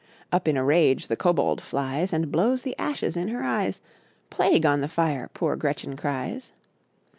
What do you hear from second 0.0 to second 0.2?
^